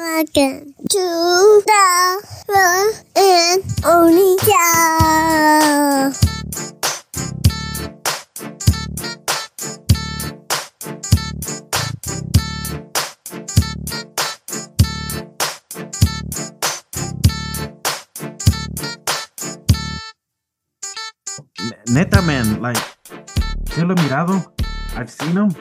Welcome 0.00 0.72
to 0.88 1.62
the 1.66 1.84
Ron 2.48 2.88
and 3.16 3.62
Only 3.84 4.38
Show. 4.40 6.12
Neta, 21.92 22.22
man, 22.22 22.62
like, 22.62 22.78
sí 23.74 23.82
lo 23.82 23.94
he 23.94 24.02
mirado, 24.02 24.50
I've 24.96 25.10
seen 25.10 25.32
him, 25.36 25.54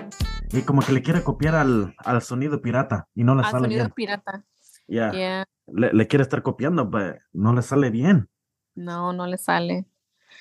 y 0.52 0.62
como 0.64 0.82
que 0.82 0.92
le 0.92 1.02
quiere 1.02 1.24
copiar 1.24 1.56
al, 1.56 1.96
al 1.98 2.22
sonido 2.22 2.62
pirata 2.62 3.08
y 3.14 3.24
no 3.24 3.36
le 3.36 3.42
Al 3.44 3.52
sale 3.52 3.64
sonido 3.66 3.84
bien. 3.86 3.92
pirata. 3.96 4.46
Yeah. 4.88 5.12
Yeah. 5.14 5.46
Le, 5.68 5.94
le 5.94 6.08
quiere 6.08 6.24
estar 6.24 6.42
copiando, 6.42 6.90
pero 6.90 7.20
no 7.34 7.54
le 7.54 7.62
sale 7.62 7.90
bien. 7.92 8.30
No, 8.76 9.14
no 9.14 9.28
le 9.28 9.38
sale. 9.38 9.86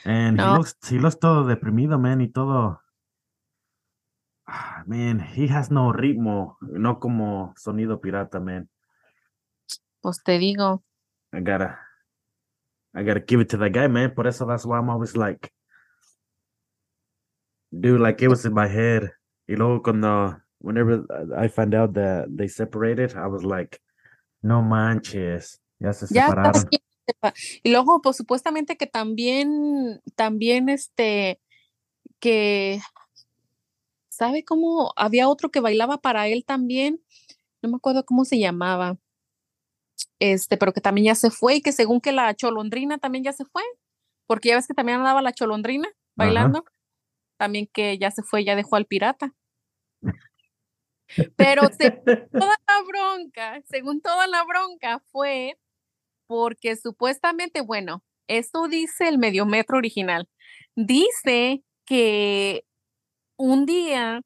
And 0.04 0.38
he 0.40 0.44
No. 0.44 0.56
looks, 0.56 0.76
he 0.90 0.98
looks 0.98 1.18
todo 1.18 1.44
deprimido, 1.46 1.98
man, 1.98 2.20
y 2.20 2.28
todo. 2.28 2.80
Ah, 4.46 4.82
Man, 4.86 5.20
he 5.20 5.46
has 5.52 5.70
no 5.70 5.92
ritmo, 5.92 6.56
no 6.62 6.98
como 7.00 7.52
sonido 7.56 8.00
pirata, 8.00 8.40
man. 8.40 8.70
Pues 10.00 10.22
te 10.22 10.38
digo. 10.38 10.82
I 11.32 11.40
gotta, 11.40 11.78
I 12.94 13.02
gotta 13.04 13.20
give 13.26 13.42
it 13.42 13.50
to 13.50 13.58
that 13.58 13.72
guy, 13.72 13.88
man. 13.88 14.14
Por 14.14 14.26
eso 14.26 14.46
that's 14.46 14.64
why 14.64 14.78
I'm 14.78 14.88
always 14.88 15.14
like, 15.16 15.52
dude, 17.70 18.00
like 18.00 18.22
it 18.24 18.28
was 18.28 18.46
in 18.46 18.54
my 18.54 18.66
head. 18.68 19.10
Y 19.48 19.56
luego 19.56 19.82
cuando, 19.82 20.40
whenever 20.60 21.04
I 21.36 21.48
found 21.48 21.74
out 21.74 21.94
that 21.94 22.28
they 22.28 22.48
separated, 22.48 23.16
I 23.16 23.26
was 23.26 23.42
like, 23.42 23.80
no 24.42 24.62
manches, 24.62 25.60
ya 25.80 25.92
se 25.92 26.06
Ya 26.14 26.28
separaron. 26.28 26.68
Y 27.62 27.70
luego, 27.70 28.02
pues 28.02 28.18
supuestamente 28.18 28.76
que 28.76 28.86
también, 28.86 30.02
también 30.14 30.68
este, 30.68 31.40
que, 32.20 32.80
¿sabe 34.10 34.44
cómo? 34.44 34.92
Había 34.96 35.28
otro 35.28 35.50
que 35.50 35.60
bailaba 35.60 35.98
para 35.98 36.28
él 36.28 36.44
también. 36.44 37.00
No 37.62 37.70
me 37.70 37.76
acuerdo 37.76 38.04
cómo 38.04 38.26
se 38.26 38.38
llamaba. 38.38 38.98
Este, 40.20 40.56
pero 40.58 40.72
que 40.72 40.80
también 40.80 41.06
ya 41.06 41.14
se 41.14 41.30
fue 41.30 41.56
y 41.56 41.62
que 41.62 41.72
según 41.72 42.00
que 42.00 42.12
la 42.12 42.34
cholondrina 42.34 42.98
también 42.98 43.24
ya 43.24 43.32
se 43.32 43.44
fue. 43.46 43.62
Porque 44.26 44.50
ya 44.50 44.56
ves 44.56 44.66
que 44.66 44.74
también 44.74 44.98
andaba 44.98 45.22
la 45.22 45.32
cholondrina 45.32 45.88
bailando. 46.14 46.64
También 47.38 47.68
que 47.72 47.96
ya 47.98 48.10
se 48.10 48.22
fue, 48.22 48.44
ya 48.44 48.56
dejó 48.56 48.76
al 48.76 48.86
pirata. 48.86 49.34
Pero 51.36 51.62
según 51.78 52.28
toda 52.32 52.56
la 52.66 52.82
bronca, 52.86 53.62
según 53.66 54.00
toda 54.00 54.26
la 54.26 54.44
bronca 54.44 55.00
fue 55.10 55.58
porque 56.26 56.76
supuestamente, 56.76 57.62
bueno, 57.62 58.04
esto 58.28 58.68
dice 58.68 59.08
el 59.08 59.18
mediometro 59.18 59.78
original. 59.78 60.28
Dice 60.76 61.62
que 61.86 62.64
un 63.36 63.66
día 63.66 64.20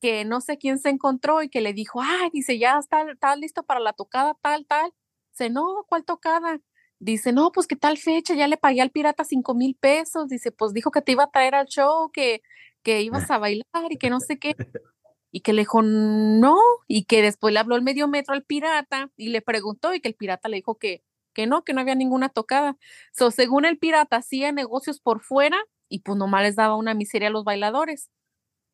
que 0.00 0.24
no 0.24 0.40
sé 0.40 0.58
quién 0.58 0.78
se 0.78 0.90
encontró 0.90 1.42
y 1.42 1.48
que 1.48 1.60
le 1.60 1.72
dijo, 1.72 2.00
ay, 2.02 2.30
dice, 2.32 2.58
ya 2.58 2.78
está, 2.78 3.10
está 3.10 3.34
listo 3.36 3.62
para 3.62 3.80
la 3.80 3.92
tocada, 3.92 4.34
tal, 4.42 4.66
tal. 4.66 4.92
Dice, 5.32 5.50
no, 5.50 5.84
¿cuál 5.88 6.04
tocada? 6.04 6.60
Dice, 6.98 7.32
no, 7.32 7.52
pues 7.52 7.66
qué 7.66 7.76
tal 7.76 7.98
fecha, 7.98 8.34
ya 8.34 8.48
le 8.48 8.56
pagué 8.56 8.80
al 8.80 8.90
pirata 8.90 9.24
cinco 9.24 9.54
mil 9.54 9.74
pesos. 9.74 10.28
Dice, 10.28 10.50
pues 10.52 10.72
dijo 10.72 10.90
que 10.90 11.02
te 11.02 11.12
iba 11.12 11.24
a 11.24 11.30
traer 11.30 11.54
al 11.54 11.66
show, 11.66 12.10
que, 12.12 12.42
que 12.82 13.02
ibas 13.02 13.30
a 13.30 13.38
bailar 13.38 13.64
y 13.90 13.98
que 13.98 14.10
no 14.10 14.20
sé 14.20 14.38
qué. 14.38 14.54
Y 15.36 15.40
que 15.40 15.52
le 15.52 15.62
dijo, 15.62 15.82
no, 15.82 16.56
y 16.88 17.04
que 17.04 17.20
después 17.20 17.52
le 17.52 17.60
habló 17.60 17.76
el 17.76 17.82
medio 17.82 18.08
metro 18.08 18.32
al 18.32 18.42
pirata 18.42 19.10
y 19.18 19.28
le 19.28 19.42
preguntó 19.42 19.92
y 19.92 20.00
que 20.00 20.08
el 20.08 20.14
pirata 20.14 20.48
le 20.48 20.56
dijo 20.56 20.78
que, 20.78 21.02
que 21.34 21.46
no, 21.46 21.62
que 21.62 21.74
no 21.74 21.82
había 21.82 21.94
ninguna 21.94 22.30
tocada. 22.30 22.78
So, 23.12 23.30
según 23.30 23.66
el 23.66 23.76
pirata, 23.76 24.16
hacía 24.16 24.50
negocios 24.50 24.98
por 24.98 25.20
fuera 25.20 25.58
y 25.90 25.98
pues 26.00 26.16
nomás 26.16 26.42
les 26.42 26.56
daba 26.56 26.76
una 26.76 26.94
miseria 26.94 27.28
a 27.28 27.30
los 27.30 27.44
bailadores. 27.44 28.08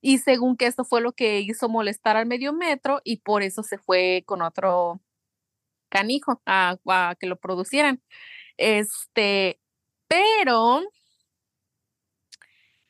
Y 0.00 0.18
según 0.18 0.56
que 0.56 0.66
esto 0.66 0.84
fue 0.84 1.00
lo 1.00 1.10
que 1.14 1.40
hizo 1.40 1.68
molestar 1.68 2.16
al 2.16 2.26
medio 2.26 2.52
metro 2.52 3.00
y 3.02 3.18
por 3.18 3.42
eso 3.42 3.64
se 3.64 3.78
fue 3.78 4.22
con 4.24 4.40
otro 4.40 5.00
canijo 5.88 6.42
a, 6.46 6.78
a 6.86 7.16
que 7.18 7.26
lo 7.26 7.40
producieran. 7.40 8.02
Este, 8.56 9.60
pero, 10.08 10.82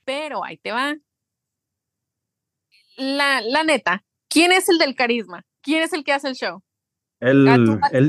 pero 0.05 0.45
ahí 0.45 0.59
te 0.59 0.73
va. 0.73 0.97
La, 3.03 3.41
la 3.41 3.65
neta, 3.65 4.05
¿quién 4.29 4.53
es 4.53 4.69
el 4.69 4.79
del 4.79 4.95
carisma? 4.95 5.43
¿Quién 5.61 5.83
es 5.83 5.93
el 5.93 6.05
que 6.05 6.13
hace 6.13 6.29
el 6.29 6.35
show? 6.35 6.63
El, 7.21 7.49
¿A 7.49 7.57
tú- 7.57 7.79
a 7.83 7.89
ti 7.89 7.97
el- 7.97 8.09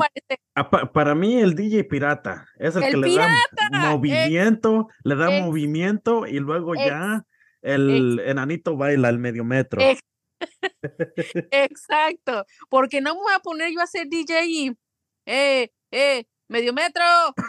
pa- 0.70 0.92
para 0.92 1.16
mí, 1.16 1.38
el 1.40 1.56
DJ 1.56 1.84
pirata 1.84 2.48
es 2.60 2.76
el, 2.76 2.84
El 2.84 2.92
que 2.92 2.98
le 2.98 3.16
da 3.16 3.92
movimiento, 3.92 4.88
le 5.04 5.16
da 5.16 5.36
ex- 5.36 5.46
movimiento 5.46 6.26
y 6.28 6.40
luego 6.40 6.76
ex- 6.76 6.86
ya 6.86 7.24
el 7.62 8.20
enanito 8.26 8.76
baila 8.76 9.08
al 9.08 9.18
medio 9.20 9.44
metro. 9.44 9.82
Ex- 9.82 10.02
Exacto, 11.52 12.46
porque 12.70 13.02
no 13.02 13.14
me 13.16 13.22
voy 13.22 13.34
a 13.34 13.40
poner 13.40 13.72
yo 13.74 13.82
a 13.82 13.88
ser 13.88 14.08
DJ 14.08 14.46
y, 14.46 14.78
eh, 15.26 15.72
eh, 15.92 16.26
medio 16.50 16.74
metro, 16.74 17.04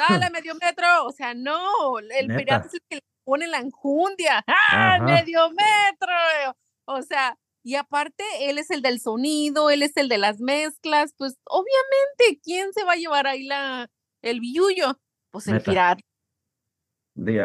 dale 0.09 0.31
medio 0.31 0.54
metro, 0.62 0.87
o 1.06 1.12
sea, 1.12 1.34
no, 1.34 1.99
el 1.99 2.28
Neta. 2.28 2.38
pirata 2.38 2.66
es 2.69 2.75
el 2.75 2.81
que 2.88 2.97
le 2.97 3.03
pone 3.25 3.47
la 3.49 3.59
enjundia, 3.59 4.44
¡ah, 4.47 4.94
Ajá. 4.97 4.99
medio 5.04 5.49
metro! 5.50 6.56
O 6.87 7.03
sea, 7.03 7.39
y 7.62 7.77
aparte, 7.77 8.25
él 8.41 8.59
es 8.59 8.71
el 8.71 8.83
del 8.83 9.00
sonido, 9.00 9.71
él 9.71 9.83
es 9.83 9.97
el 9.97 10.09
de 10.09 10.19
las 10.19 10.41
mezclas, 10.41 11.15
pues 11.17 11.37
obviamente, 11.45 12.41
¿quién 12.43 12.72
se 12.72 12.84
va 12.84 12.93
a 12.93 12.97
llevar 12.97 13.27
ahí 13.27 13.45
la, 13.45 13.91
el 14.22 14.41
billullo? 14.41 14.99
Pues 15.31 15.49
el 15.49 15.61
pirata, 15.62 16.03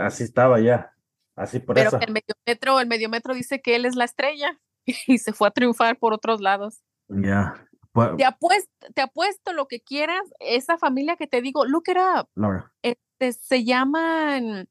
Así 0.05 0.23
estaba 0.23 0.59
ya. 0.59 0.93
Así 1.35 1.59
por 1.59 1.75
pero 1.75 1.89
eso. 1.89 1.99
el 2.01 2.11
medio 2.11 2.35
metro, 2.45 2.79
el 2.79 2.87
medio 2.87 3.07
metro 3.09 3.33
dice 3.33 3.61
que 3.61 3.75
él 3.75 3.85
es 3.85 3.95
la 3.95 4.03
estrella 4.05 4.59
y 4.85 5.17
se 5.19 5.31
fue 5.31 5.47
a 5.47 5.51
triunfar 5.51 5.97
por 5.97 6.13
otros 6.13 6.41
lados. 6.41 6.81
Ya. 7.07 7.65
Pu- 7.93 8.17
Te 8.17 8.25
apuesto, 8.25 8.69
te 8.93 9.01
apuesto 9.01 9.53
lo 9.53 9.67
que 9.67 9.79
quieras, 9.81 10.21
esa 10.39 10.77
familia 10.77 11.15
que 11.15 11.27
te 11.27 11.41
digo, 11.41 11.65
look 11.65 11.83
it 11.87 11.97
up, 11.97 12.27
Laura. 12.35 12.71
este, 12.83 13.31
se 13.33 13.63
llaman, 13.63 14.67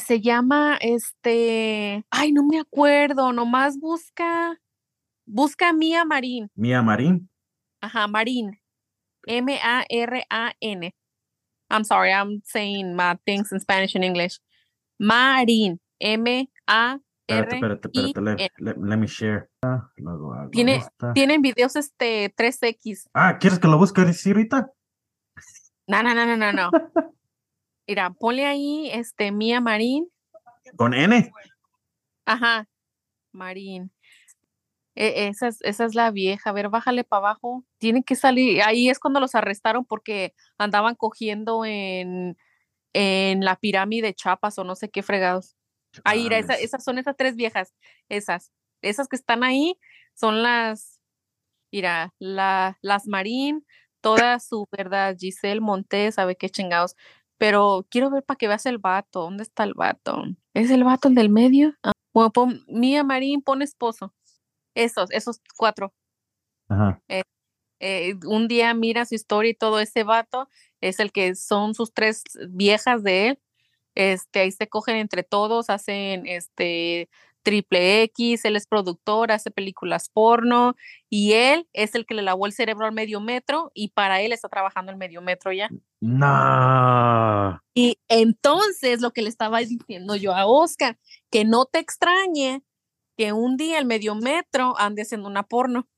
se 0.00 0.20
llama, 0.20 0.78
este, 0.80 2.04
ay, 2.10 2.32
no 2.32 2.44
me 2.44 2.58
acuerdo, 2.60 3.32
nomás 3.32 3.78
busca, 3.78 4.58
busca 5.26 5.72
Mía 5.72 6.04
Marín, 6.04 6.50
Mía 6.54 6.82
Marín. 6.82 7.28
ajá, 7.80 8.06
Marín, 8.08 8.58
M-A-R-A-N. 9.26 10.94
I'm 11.70 11.84
sorry, 11.84 12.10
I'm 12.10 12.42
saying 12.44 12.94
my 12.94 13.16
things 13.24 13.50
in 13.52 13.60
Spanish 13.60 13.94
and 13.94 14.04
English. 14.04 14.40
Marín, 15.00 15.80
M-A-R. 16.00 17.00
Espérate, 17.28 17.54
espérate, 17.54 17.88
espérate. 17.92 18.50
Let, 18.58 18.96
me 18.96 19.06
share. 19.06 19.48
Ah, 19.64 19.90
luego 19.96 20.34
hago 20.34 20.50
Tiene- 20.50 20.76
esta. 20.76 21.12
Tienen 21.14 21.40
videos, 21.40 21.76
este, 21.76 22.34
3X. 22.36 23.08
Ah, 23.14 23.38
¿quieres 23.38 23.58
que 23.58 23.68
lo 23.68 23.78
busque 23.78 24.00
ahorita? 24.00 24.70
No, 25.86 26.02
no, 26.02 26.14
no, 26.14 26.26
no, 26.26 26.36
no, 26.36 26.52
no. 26.52 26.70
Mira, 27.86 28.10
ponle 28.10 28.46
ahí, 28.46 28.90
este, 28.92 29.32
Mía 29.32 29.60
Marín. 29.60 30.08
Con 30.76 30.94
N. 30.94 31.30
Ajá, 32.24 32.68
Marín. 33.32 33.92
E- 34.94 35.28
esa, 35.28 35.48
es, 35.48 35.58
esa 35.62 35.84
es 35.84 35.94
la 35.94 36.10
vieja. 36.10 36.50
A 36.50 36.52
ver, 36.52 36.68
bájale 36.68 37.04
para 37.04 37.18
abajo. 37.18 37.64
Tienen 37.78 38.02
que 38.02 38.14
salir. 38.14 38.62
Ahí 38.62 38.88
es 38.88 38.98
cuando 38.98 39.20
los 39.20 39.34
arrestaron 39.34 39.84
porque 39.84 40.34
andaban 40.58 40.94
cogiendo 40.94 41.64
en, 41.64 42.36
en 42.92 43.44
la 43.44 43.56
pirámide 43.56 44.08
de 44.08 44.14
Chiapas 44.14 44.58
o 44.58 44.64
no 44.64 44.74
sé 44.76 44.90
qué 44.90 45.02
fregados. 45.02 45.56
Ahí, 46.04 46.22
mira, 46.24 46.38
esa- 46.38 46.54
esas 46.54 46.84
son 46.84 46.98
esas 46.98 47.16
tres 47.16 47.36
viejas. 47.36 47.74
Esas. 48.08 48.52
Esas 48.82 49.08
que 49.08 49.16
están 49.16 49.44
ahí 49.44 49.78
son 50.14 50.42
las, 50.42 51.00
mira, 51.72 52.14
la, 52.18 52.78
las 52.82 53.06
Marín, 53.06 53.64
toda 54.00 54.40
su 54.40 54.66
verdad, 54.72 55.16
Giselle 55.18 55.60
Montes, 55.60 56.16
sabe 56.16 56.36
qué 56.36 56.50
chingados. 56.50 56.96
Pero 57.42 57.84
quiero 57.90 58.08
ver 58.08 58.22
para 58.22 58.38
que 58.38 58.46
veas 58.46 58.66
el 58.66 58.78
vato. 58.78 59.22
¿Dónde 59.22 59.42
está 59.42 59.64
el 59.64 59.74
vato? 59.74 60.22
¿Es 60.54 60.70
el 60.70 60.84
vato 60.84 61.08
el 61.08 61.16
del 61.16 61.28
medio? 61.28 61.74
Ah, 61.82 61.90
bueno, 62.14 62.30
pon 62.32 62.64
Mía 62.68 63.02
Marín, 63.02 63.42
pon 63.42 63.62
esposo. 63.62 64.14
Esos, 64.76 65.10
esos 65.10 65.40
cuatro. 65.56 65.92
Ajá. 66.68 67.02
Eh, 67.80 68.14
un 68.26 68.46
día 68.46 68.72
mira 68.74 69.06
su 69.06 69.16
historia 69.16 69.50
y 69.50 69.54
todo 69.54 69.80
ese 69.80 70.04
vato 70.04 70.48
es 70.80 71.00
el 71.00 71.10
que 71.10 71.34
son 71.34 71.74
sus 71.74 71.92
tres 71.92 72.22
viejas 72.48 73.02
de 73.02 73.30
él. 73.30 73.40
Este, 73.96 74.38
ahí 74.38 74.52
se 74.52 74.68
cogen 74.68 74.94
entre 74.94 75.24
todos, 75.24 75.68
hacen 75.68 76.28
este 76.28 77.08
triple 77.42 78.02
X, 78.02 78.44
él 78.44 78.56
es 78.56 78.66
productor, 78.66 79.32
hace 79.32 79.50
películas 79.50 80.08
porno 80.08 80.76
y 81.10 81.32
él 81.32 81.68
es 81.72 81.94
el 81.94 82.06
que 82.06 82.14
le 82.14 82.22
lavó 82.22 82.46
el 82.46 82.52
cerebro 82.52 82.86
al 82.86 82.92
medio 82.92 83.20
metro 83.20 83.70
y 83.74 83.88
para 83.88 84.20
él 84.20 84.32
está 84.32 84.48
trabajando 84.48 84.92
el 84.92 84.98
medio 84.98 85.20
metro 85.22 85.52
ya. 85.52 85.68
No. 86.00 87.60
Y 87.74 87.98
entonces 88.08 89.00
lo 89.00 89.12
que 89.12 89.22
le 89.22 89.28
estaba 89.28 89.58
diciendo 89.58 90.16
yo 90.16 90.34
a 90.34 90.46
Oscar, 90.46 90.98
que 91.30 91.44
no 91.44 91.66
te 91.66 91.78
extrañe 91.78 92.62
que 93.16 93.32
un 93.32 93.56
día 93.56 93.78
el 93.78 93.86
medio 93.86 94.14
metro 94.14 94.74
ande 94.78 95.02
haciendo 95.02 95.28
una 95.28 95.42
porno. 95.42 95.88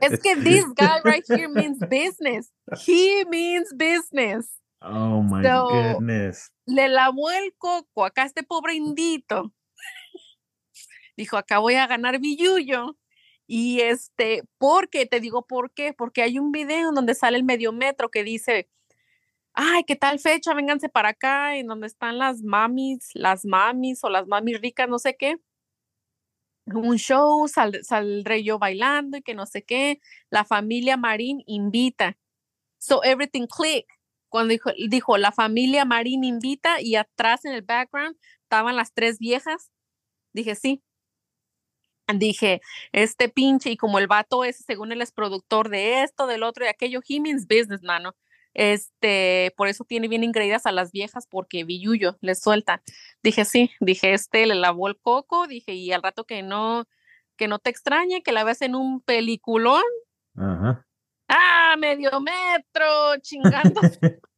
Es 0.00 0.20
que 0.20 0.36
this 0.36 0.64
guy 0.76 1.00
right 1.04 1.24
here 1.28 1.48
means 1.48 1.78
business. 1.80 2.52
He 2.86 3.24
means 3.26 3.72
business. 3.74 4.60
Oh 4.82 5.22
my 5.22 5.42
So- 5.42 5.68
goodness. 5.68 6.52
Le 6.66 6.88
lavó 6.88 7.30
el 7.30 7.54
coco 7.56 8.04
acá 8.04 8.22
a 8.22 8.26
este 8.26 8.42
pobre 8.42 8.74
indito. 8.74 9.52
Dijo, 11.16 11.36
acá 11.36 11.58
voy 11.58 11.74
a 11.74 11.86
ganar 11.86 12.18
billuyo. 12.18 12.96
Y 13.46 13.80
este, 13.80 14.44
porque, 14.58 15.06
te 15.06 15.18
digo 15.20 15.46
por 15.46 15.72
qué, 15.72 15.92
porque 15.92 16.22
hay 16.22 16.38
un 16.38 16.52
video 16.52 16.88
en 16.90 16.94
donde 16.94 17.14
sale 17.14 17.36
el 17.36 17.42
medio 17.44 17.72
metro 17.72 18.08
que 18.08 18.22
dice, 18.22 18.70
ay, 19.54 19.82
¿qué 19.84 19.96
tal 19.96 20.20
fecha? 20.20 20.54
Vénganse 20.54 20.88
para 20.88 21.10
acá, 21.10 21.56
en 21.56 21.66
donde 21.66 21.88
están 21.88 22.18
las 22.18 22.42
mamis, 22.42 23.10
las 23.14 23.44
mamis 23.44 24.04
o 24.04 24.08
las 24.08 24.28
mamis 24.28 24.60
ricas, 24.60 24.88
no 24.88 25.00
sé 25.00 25.16
qué. 25.16 25.36
Un 26.66 26.96
show, 26.96 27.48
sal- 27.48 27.80
saldré 27.82 28.44
yo 28.44 28.60
bailando 28.60 29.16
y 29.16 29.22
que 29.22 29.34
no 29.34 29.46
sé 29.46 29.62
qué. 29.64 30.00
La 30.30 30.44
familia 30.44 30.96
Marín 30.96 31.42
invita. 31.46 32.16
So 32.78 33.02
everything 33.02 33.46
click. 33.48 33.86
Cuando 34.30 34.52
dijo, 34.52 34.70
dijo 34.88 35.18
la 35.18 35.32
familia 35.32 35.84
Marín 35.84 36.24
invita 36.24 36.80
y 36.80 36.96
atrás 36.96 37.44
en 37.44 37.52
el 37.52 37.62
background 37.62 38.16
estaban 38.44 38.76
las 38.76 38.94
tres 38.94 39.18
viejas. 39.18 39.70
Dije, 40.32 40.54
sí. 40.54 40.82
Dije, 42.14 42.60
este 42.92 43.28
pinche, 43.28 43.70
y 43.70 43.76
como 43.76 43.98
el 43.98 44.06
vato 44.06 44.44
ese, 44.44 44.64
según 44.64 44.90
él 44.90 45.02
es 45.02 45.12
productor 45.12 45.68
de 45.68 46.02
esto, 46.02 46.26
del 46.26 46.42
otro 46.42 46.64
y 46.64 46.68
aquello, 46.68 47.00
he 47.08 47.20
means 47.20 47.46
business, 47.46 47.82
mano. 47.82 48.16
Este, 48.52 49.52
por 49.56 49.68
eso 49.68 49.84
tiene 49.84 50.08
bien 50.08 50.24
ingreídas 50.24 50.66
a 50.66 50.72
las 50.72 50.90
viejas, 50.90 51.26
porque 51.28 51.64
billuyo 51.64 52.16
les 52.20 52.40
suelta. 52.40 52.82
Dije, 53.22 53.44
sí, 53.44 53.70
dije, 53.80 54.12
este 54.12 54.46
le 54.46 54.56
lavó 54.56 54.88
el 54.88 54.98
coco, 54.98 55.46
dije, 55.46 55.74
y 55.74 55.92
al 55.92 56.02
rato 56.02 56.24
que 56.24 56.42
no, 56.42 56.88
que 57.36 57.46
no 57.46 57.58
te 57.60 57.70
extrañe, 57.70 58.22
que 58.22 58.32
la 58.32 58.44
veas 58.44 58.62
en 58.62 58.74
un 58.74 59.00
peliculón. 59.00 59.82
Ajá. 60.36 60.84
¡Ah, 61.28 61.59
medio 61.76 62.20
metro! 62.20 63.16
Chingando. 63.22 63.80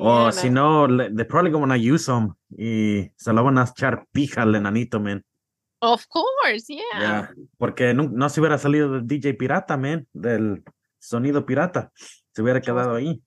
O 0.00 0.24
una. 0.24 0.32
si 0.32 0.50
no, 0.50 0.88
they're 0.88 1.24
probably 1.24 1.52
gonna 1.52 1.76
use 1.76 2.06
them 2.06 2.34
y 2.50 3.12
se 3.16 3.32
lo 3.32 3.44
van 3.44 3.58
a 3.58 3.64
echar 3.64 4.06
pija 4.10 4.42
al 4.42 4.54
enanito, 4.54 4.98
man. 4.98 5.24
Of 5.80 6.06
course, 6.08 6.66
yeah. 6.66 6.98
Yeah. 6.98 7.30
Porque 7.56 7.94
no, 7.94 8.08
no 8.10 8.28
se 8.28 8.40
hubiera 8.40 8.58
salido 8.58 8.90
del 8.90 9.06
DJ 9.06 9.34
pirata, 9.34 9.76
man, 9.76 10.08
del 10.12 10.64
sonido 10.98 11.46
pirata. 11.46 11.92
Se 11.94 12.42
hubiera 12.42 12.60
quedado 12.60 12.96
ahí. 12.96 13.22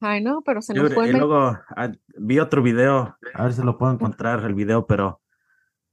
Ay, 0.00 0.20
no, 0.20 0.42
pero 0.44 0.60
se 0.60 0.74
nos 0.74 0.84
Dude, 0.84 0.94
fue 0.96 1.10
y 1.10 1.12
luego 1.12 1.56
ah, 1.76 1.92
vi 2.18 2.40
otro 2.40 2.60
video, 2.60 3.16
a 3.34 3.44
ver 3.44 3.52
si 3.52 3.62
lo 3.62 3.78
puedo 3.78 3.92
encontrar 3.92 4.44
el 4.44 4.54
video, 4.54 4.84
pero 4.84 5.20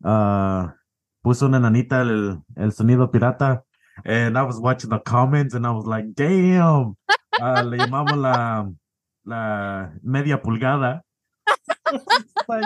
ah, 0.03 0.75
puso 1.21 1.45
una 1.45 1.59
nanita 1.59 2.01
el, 2.01 2.39
el 2.55 2.71
sonido 2.71 3.11
pirata 3.11 3.63
and 4.05 4.37
I 4.37 4.43
was 4.43 4.59
watching 4.59 4.89
the 4.89 4.99
comments 4.99 5.53
and 5.55 5.65
I 5.65 5.71
was 5.71 5.85
like, 5.85 6.13
damn, 6.13 6.95
Ah, 7.41 7.61
le 7.61 7.77
llamamos 7.77 8.17
la, 8.17 8.67
la 9.25 9.89
media 10.03 10.37
pulgada. 10.37 11.01
like, 12.47 12.65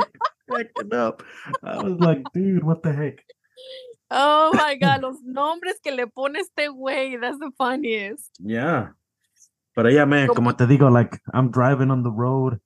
cracking 0.50 0.94
up. 0.94 1.22
I 1.64 1.84
was 1.84 2.00
like, 2.00 2.24
dude, 2.34 2.64
what 2.64 2.82
the 2.84 2.92
heck? 2.94 3.20
Oh 4.10 4.52
my 4.54 4.76
God, 4.76 5.02
los 5.02 5.18
nombres 5.24 5.80
que 5.84 5.92
le 5.92 6.08
pone 6.08 6.38
este 6.40 6.70
güey, 6.70 7.20
that's 7.20 7.40
the 7.40 7.52
funniest. 7.58 8.30
Yeah. 8.40 8.90
Pero 9.76 9.90
ya 9.90 10.06
me, 10.06 10.28
Como- 10.28 10.54
te 10.54 10.66
digo, 10.66 10.92
like, 10.92 11.20
I'm 11.34 11.50
driving 11.52 11.90
on 11.92 12.04
the 12.04 12.12
road 12.12 12.60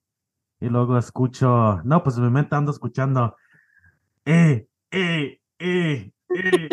y 0.61 0.67
luego 0.69 0.97
escucho, 0.97 1.81
no, 1.85 2.03
pues 2.03 2.17
mi 2.17 2.29
mente 2.29 2.55
ando 2.55 2.71
escuchando, 2.71 3.35
eh, 4.25 4.65
eh, 4.91 5.39
eh, 5.59 6.11
eh, 6.35 6.69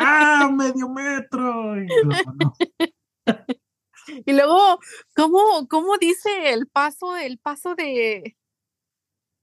ah, 0.00 0.50
medio 0.52 0.88
metro. 0.88 1.76
Y 1.76 1.88
luego, 1.88 2.32
no. 2.34 2.52
Y 4.26 4.32
luego, 4.32 4.78
¿cómo, 5.14 5.68
cómo 5.68 5.96
dice 5.98 6.52
el 6.52 6.66
paso, 6.66 7.16
el 7.16 7.38
paso 7.38 7.74
de, 7.74 8.36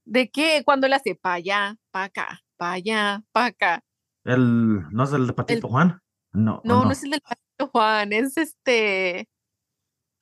de 0.04 0.30
qué? 0.30 0.62
Cuando 0.64 0.88
le 0.88 0.96
hace 0.96 1.14
pa' 1.14 1.34
allá, 1.34 1.76
pa' 1.90 2.04
acá, 2.04 2.40
pa' 2.56 2.72
allá, 2.72 3.22
pa' 3.32 3.46
acá. 3.46 3.84
El, 4.24 4.88
¿no 4.90 5.04
es 5.04 5.12
el 5.12 5.26
de 5.26 5.32
Patito 5.32 5.68
Juan? 5.68 6.00
No, 6.32 6.56
¿o 6.56 6.62
No, 6.64 6.84
no 6.84 6.92
es 6.92 7.02
el 7.02 7.10
del 7.10 7.20
Patito 7.20 7.68
Juan, 7.72 8.12
es 8.12 8.36
este. 8.36 9.28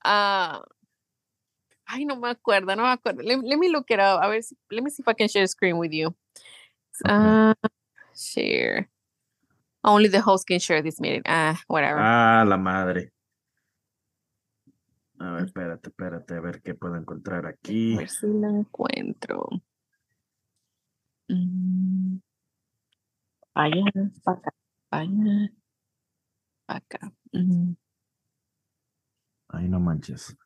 ah, 0.04 0.62
ay, 1.86 2.04
no 2.04 2.16
me 2.16 2.28
acuerdo, 2.30 2.76
no 2.76 2.82
me 2.82 2.90
acuerdo. 2.90 3.22
Let, 3.22 3.38
let 3.42 3.56
me 3.56 3.68
look 3.68 3.86
it 3.88 3.98
up. 3.98 4.22
A 4.22 4.28
ver, 4.28 4.42
si, 4.42 4.56
let 4.70 4.82
me 4.82 4.90
see 4.90 5.02
if 5.02 5.08
I 5.08 5.14
can 5.14 5.28
share 5.28 5.46
screen 5.46 5.78
with 5.78 5.92
you. 5.92 6.08
Okay. 7.04 7.14
Ah, 7.14 7.54
share. 8.14 8.88
Only 9.86 10.08
the 10.08 10.20
host 10.20 10.46
can 10.48 10.58
share 10.58 10.82
this 10.82 11.00
meeting. 11.00 11.22
Ah, 11.26 11.60
whatever. 11.68 12.00
Ah, 12.00 12.44
la 12.46 12.56
madre. 12.56 13.12
A 15.18 15.30
ver, 15.32 15.44
espérate, 15.46 15.88
espérate, 15.88 16.34
a 16.34 16.40
ver 16.40 16.60
qué 16.60 16.74
puedo 16.74 16.96
encontrar 16.96 17.46
A 17.46 17.50
aquí. 17.50 17.96
ver 17.96 18.10
si 18.10 18.26
lo 18.26 18.48
encuentro. 18.48 19.48
Mm. 21.30 22.18
Pa' 23.54 23.64
allá, 23.64 23.84
pa' 24.24 24.32
acá, 24.32 24.50
pa' 24.90 26.76
acá. 26.76 27.12
Mm. 27.32 27.74
Ay, 29.48 29.68
no 29.68 29.80
manches. 29.80 30.36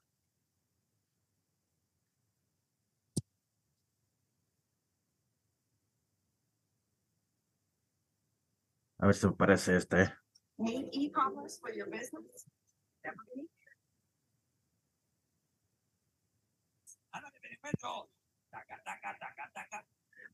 A 9.03 9.07
ver 9.07 9.15
si 9.15 9.27
me 9.27 9.33
parece 9.33 9.77
este. 9.77 10.03
eh. 10.03 10.13
Need 10.59 10.91
e-commerce 10.93 11.59
for 11.59 11.73
your 11.73 11.89
business? 11.89 12.47
Definitely. 13.03 13.49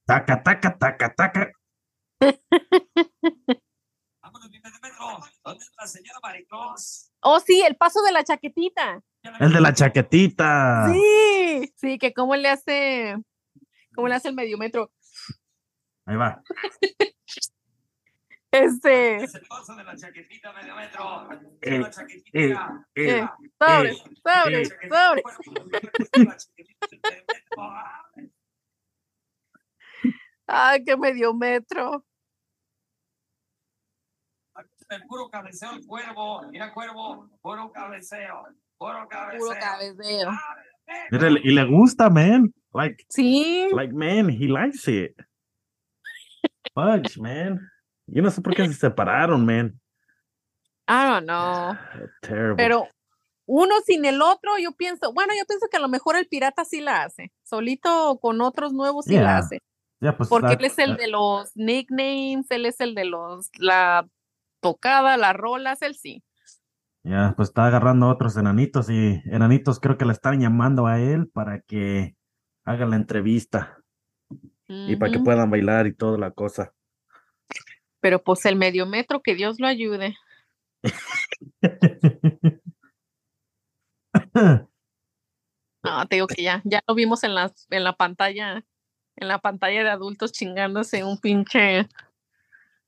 Taca, 0.05 0.43
taca, 0.43 0.79
taca, 0.79 1.15
taca. 1.15 1.53
Vámonos, 4.23 4.51
mi 4.51 4.61
metro. 4.61 5.19
¿Dónde 5.45 5.65
está 5.65 5.83
la 5.83 5.87
señora 5.87 6.19
Maricruz? 6.23 7.13
Oh, 7.21 7.39
sí, 7.41 7.63
el 7.63 7.77
paso 7.77 8.03
de 8.03 8.13
la 8.13 8.25
chaquetita. 8.25 9.01
El 9.41 9.53
de 9.53 9.61
la 9.61 9.73
chaquetita. 9.73 10.93
Sí, 10.93 11.73
sí, 11.77 11.99
que 11.99 12.13
cómo 12.13 12.35
le 12.37 12.49
hace, 12.49 13.17
cómo 13.95 14.09
le 14.09 14.15
hace 14.15 14.29
el 14.29 14.35
medio 14.35 14.59
metro. 14.59 14.91
Ahí 16.05 16.17
va. 16.17 16.43
Este, 18.65 19.27
paso 19.49 19.75
de 19.77 19.85
la 19.85 19.97
chaquetita 19.97 20.53
medio 20.53 20.75
metro. 20.77 21.29
Eh, 21.61 21.79
la 21.79 21.91
chaquetita. 21.91 22.87
eh, 22.95 23.19
eh, 23.19 23.29
sobre, 23.61 23.91
eh, 23.91 23.97
sobre, 24.25 24.63
eh. 24.63 24.67
sobre. 24.89 25.23
La 26.25 26.37
chaquetita 26.37 26.87
medio 26.91 27.15
metro. 27.27 27.75
Ay, 30.49 30.85
qué 30.85 30.97
medio 30.97 31.35
metro. 31.35 32.05
El 34.89 35.03
puro 35.09 35.29
cabeceo 35.29 35.73
el 35.73 35.85
cuervo. 35.85 36.43
Mira, 36.51 36.73
cuervo. 36.73 37.29
Puro 37.43 37.73
cabeceo. 37.73 38.45
Puro 38.79 39.09
cabeceo. 39.09 39.41
Puro 39.41 39.59
cabeceo. 39.59 40.31
Mira, 41.11 41.29
y 41.43 41.53
le 41.53 41.65
gusta, 41.65 42.09
man. 42.09 42.55
Like, 42.73 43.05
Sí, 43.09 43.69
like, 43.73 43.93
man, 43.93 44.29
he 44.31 44.47
likes 44.47 44.87
it. 44.87 45.17
Fudge, 46.75 47.19
man. 47.19 47.59
Yo 48.07 48.23
no 48.23 48.31
sé 48.31 48.41
por 48.41 48.55
qué 48.55 48.67
se 48.67 48.75
separaron, 48.75 49.45
man. 49.45 49.81
I 50.89 51.05
don't 51.05 51.25
know. 51.27 51.75
Terrible. 52.23 52.57
Pero 52.57 52.89
uno 53.47 53.75
sin 53.85 54.05
el 54.05 54.23
otro, 54.23 54.59
yo 54.59 54.73
pienso, 54.73 55.13
bueno, 55.13 55.33
yo 55.39 55.45
pienso 55.47 55.67
que 55.71 55.77
a 55.77 55.81
lo 55.81 55.89
mejor 55.89 56.17
el 56.17 56.27
pirata 56.27 56.65
sí 56.65 56.81
la 56.81 57.05
hace. 57.05 57.33
Solito 57.45 58.11
o 58.11 58.21
con 58.21 58.41
otros 58.41 58.73
nuevos 58.73 59.05
sí 59.07 59.15
la 59.15 59.21
Yeah. 59.21 59.39
hace. 59.39 59.63
Ya, 60.01 60.17
pues, 60.17 60.29
Porque 60.29 60.53
él 60.55 60.65
es 60.65 60.79
el 60.79 60.97
de 60.97 61.09
los 61.09 61.57
nicknames, 61.57 62.51
él 62.51 62.67
es 62.67 62.81
el 62.81 62.95
de 62.95 63.07
los, 63.07 63.49
la 63.59 64.07
tocada, 64.61 65.17
las 65.17 65.35
rolas, 65.35 65.81
él 65.81 65.95
sí. 65.95 66.23
Ya, 67.03 67.33
pues 67.37 67.49
está 67.49 67.67
agarrando 67.67 68.07
a 68.07 68.13
otros 68.13 68.37
enanitos 68.37 68.91
y 68.91 69.23
enanitos 69.27 69.79
creo 69.81 69.97
que 69.97 70.05
le 70.05 70.13
están 70.13 70.41
llamando 70.41 70.87
a 70.87 71.01
él 71.01 71.29
para 71.29 71.61
que 71.61 72.17
haga 72.65 72.85
la 72.85 72.97
entrevista 72.97 73.79
y 74.69 74.97
para 74.97 75.13
que 75.13 75.21
puedan 75.21 75.49
bailar 75.49 75.87
y 75.87 75.95
toda 75.95 76.19
la 76.19 76.33
cosa. 76.33 76.73
Pero 78.07 78.23
pues 78.23 78.47
el 78.47 78.55
medio 78.55 78.87
metro, 78.87 79.21
que 79.21 79.35
Dios 79.35 79.59
lo 79.59 79.67
ayude. 79.67 80.17
No, 85.83 86.07
te 86.07 86.15
digo 86.15 86.29
que 86.29 86.41
ya, 86.41 86.63
ya 86.65 86.81
lo 86.87 86.95
vimos 86.95 87.25
en 87.25 87.35
la, 87.35 87.53
en 87.69 87.83
la 87.83 87.97
pantalla, 87.97 88.65
en 89.17 89.27
la 89.27 89.41
pantalla 89.41 89.83
de 89.83 89.91
adultos 89.91 90.31
chingándose 90.31 91.03
un 91.03 91.19
pinche, 91.19 91.89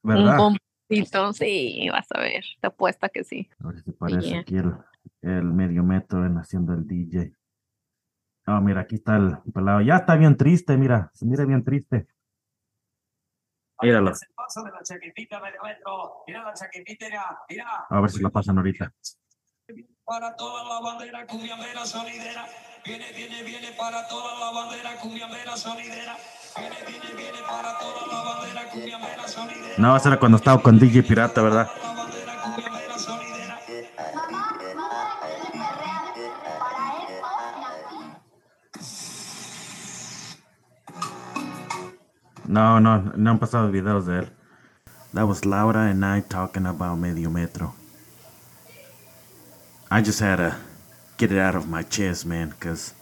un 0.04 0.36
bombito. 0.36 1.32
Sí, 1.32 1.88
vas 1.90 2.06
a 2.12 2.20
ver, 2.20 2.44
te 2.60 2.68
apuesta 2.68 3.08
que 3.08 3.24
sí. 3.24 3.48
A 3.58 3.66
ver 3.66 3.82
si 3.82 3.90
parece 3.90 4.28
Yeah. 4.28 4.40
aquí 4.42 4.56
el, 4.56 4.72
el 5.22 5.52
medio 5.52 5.82
metro 5.82 6.24
en 6.24 6.38
haciendo 6.38 6.74
el 6.74 6.86
DJ. 6.86 7.32
Ah, 8.46 8.60
mira, 8.60 8.82
aquí 8.82 8.94
está 8.94 9.16
el 9.16 9.36
pelado. 9.52 9.80
Ya 9.80 9.96
está 9.96 10.14
bien 10.14 10.36
triste, 10.36 10.76
mira, 10.76 11.10
se 11.12 11.26
mira 11.26 11.44
bien 11.44 11.64
triste. 11.64 12.06
Míralo. 13.82 14.10
Es 14.10 14.22
el 14.22 14.28
paso 14.34 14.62
de 14.62 14.70
la 14.72 14.82
chaquetita 14.82 15.40
medio 15.40 15.62
metro. 15.62 16.24
Mira 16.26 16.42
la 16.42 16.54
chaquetita, 16.54 17.06
mira, 17.06 17.38
mira. 17.48 17.86
A 17.88 18.00
ver 18.00 18.10
si 18.10 18.20
la 18.20 18.30
pasan 18.30 18.58
ahorita. 18.58 18.92
Para 20.04 20.34
toda 20.36 20.64
la 20.64 20.80
bandera 20.80 21.26
cumbiambera 21.26 21.84
sonidera. 21.84 22.46
Viene, 22.84 23.12
viene, 23.12 23.42
viene 23.42 23.72
para 23.72 24.08
toda 24.08 24.38
la 24.38 24.50
bandera 24.50 24.96
cumbiambera 25.00 25.56
sonidera. 25.56 26.16
Viene, 26.56 26.76
viene, 26.86 27.14
viene 27.14 27.38
para 27.46 27.78
toda 27.78 28.06
la 28.06 28.22
bandera 28.22 28.70
cumbiambera 28.70 29.28
sonidera. 29.28 29.74
No, 29.76 29.96
era 29.96 30.18
cuando 30.18 30.38
estaba 30.38 30.62
con 30.62 30.78
DJ 30.78 31.02
Pirata, 31.02 31.42
¿verdad? 31.42 31.68
No, 42.48 42.78
no, 42.78 43.12
no 43.14 43.30
han 43.30 43.38
pasado 43.38 43.70
videos 43.70 44.06
de 44.06 44.20
él. 44.20 44.28
That 45.12 45.24
was 45.28 45.44
Laura 45.44 45.90
and 45.90 46.02
I 46.02 46.20
talking 46.20 46.64
about 46.64 46.96
Medio 46.96 47.28
Metro. 47.28 47.74
I 49.90 50.00
just 50.00 50.20
had 50.20 50.36
to 50.36 50.56
get 51.18 51.30
it 51.30 51.38
out 51.38 51.54
of 51.54 51.68
my 51.68 51.82
chest, 51.82 52.24
man, 52.24 52.48
because 52.48 52.94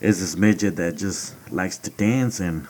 it's 0.00 0.20
this 0.20 0.36
midget 0.36 0.76
that 0.76 0.96
just 0.96 1.34
likes 1.50 1.76
to 1.78 1.90
dance, 1.90 2.38
and 2.38 2.68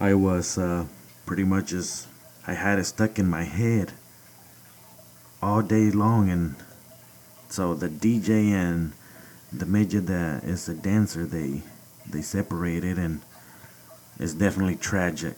I 0.00 0.14
was 0.14 0.58
uh, 0.58 0.86
pretty 1.24 1.44
much 1.44 1.66
just, 1.66 2.08
I 2.48 2.54
had 2.54 2.80
it 2.80 2.84
stuck 2.84 3.20
in 3.20 3.30
my 3.30 3.44
head 3.44 3.92
all 5.40 5.62
day 5.62 5.92
long, 5.92 6.30
and 6.30 6.56
so 7.48 7.74
the 7.74 7.88
DJ 7.88 8.50
and 8.50 8.92
the 9.52 9.66
midget 9.66 10.06
that 10.06 10.42
is 10.42 10.68
a 10.68 10.74
dancer, 10.74 11.26
they 11.26 11.62
they 12.08 12.22
separated, 12.22 12.98
and 12.98 13.20
it's 14.18 14.34
definitely 14.34 14.76
tragic. 14.76 15.36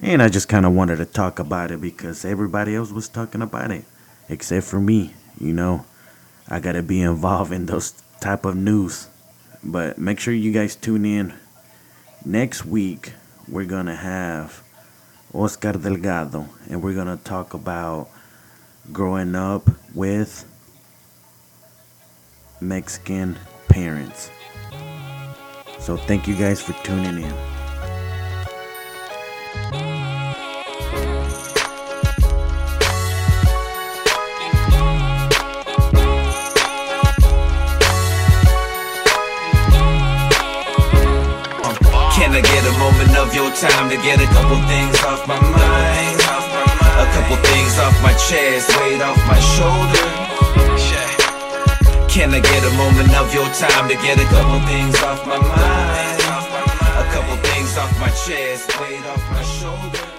And 0.00 0.22
I 0.22 0.28
just 0.28 0.48
kind 0.48 0.66
of 0.66 0.72
wanted 0.72 0.96
to 0.96 1.04
talk 1.04 1.38
about 1.38 1.70
it 1.70 1.80
because 1.80 2.24
everybody 2.24 2.74
else 2.74 2.90
was 2.90 3.08
talking 3.08 3.42
about 3.42 3.70
it, 3.70 3.84
except 4.28 4.66
for 4.66 4.80
me. 4.80 5.14
You 5.38 5.52
know, 5.52 5.84
I 6.48 6.60
gotta 6.60 6.82
be 6.82 7.00
involved 7.00 7.52
in 7.52 7.66
those 7.66 7.92
type 8.20 8.44
of 8.44 8.56
news. 8.56 9.08
But 9.62 9.98
make 9.98 10.20
sure 10.20 10.34
you 10.34 10.52
guys 10.52 10.76
tune 10.76 11.04
in. 11.04 11.34
Next 12.24 12.64
week, 12.64 13.12
we're 13.48 13.64
gonna 13.64 13.96
have 13.96 14.62
Oscar 15.32 15.72
Delgado, 15.72 16.48
and 16.68 16.82
we're 16.82 16.94
gonna 16.94 17.18
talk 17.18 17.54
about 17.54 18.08
growing 18.92 19.34
up 19.34 19.68
with 19.94 20.44
Mexican 22.60 23.38
parents. 23.68 24.30
So 25.78 25.96
thank 25.96 26.26
you 26.26 26.34
guys 26.34 26.62
for 26.62 26.72
tuning 26.84 27.22
in. 27.22 27.53
Can 42.34 42.44
I 42.44 42.50
get 42.50 42.66
a 42.66 42.78
moment 42.80 43.16
of 43.16 43.32
your 43.32 43.48
time 43.54 43.88
to 43.90 43.96
get 44.02 44.18
a 44.18 44.26
couple 44.34 44.58
things 44.66 44.98
off 45.04 45.24
my 45.28 45.38
mind? 45.38 46.18
A 46.18 47.06
couple 47.14 47.36
things 47.46 47.78
off 47.78 47.94
my 48.02 48.12
chest, 48.14 48.74
weight 48.80 49.00
off 49.00 49.16
my 49.28 49.38
shoulder. 49.38 50.02
Can 52.10 52.34
I 52.34 52.40
get 52.40 52.64
a 52.64 52.74
moment 52.74 53.14
of 53.14 53.32
your 53.32 53.46
time 53.54 53.88
to 53.88 53.94
get 54.02 54.18
a 54.18 54.24
couple 54.34 54.58
things 54.66 55.00
off 55.04 55.24
my 55.28 55.38
mind? 55.38 56.20
A 56.98 57.06
couple 57.14 57.36
things 57.36 57.78
off 57.78 57.96
my 58.00 58.10
chest, 58.26 58.80
weight 58.80 59.06
off 59.06 59.22
my 59.30 59.42
shoulder. 59.44 60.13